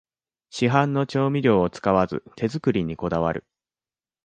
[0.49, 3.45] 市販の調味料を使わず手作りにこだわる